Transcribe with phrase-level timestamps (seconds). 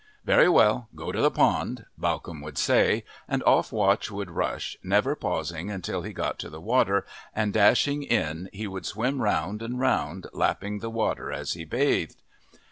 [0.25, 5.15] "Very well, go to the pond," Bawcombe would say, and off Watch would rush, never
[5.15, 9.79] pausing until he got to the water, and dashing in he would swim round and
[9.79, 12.23] round, lapping the water as he bathed.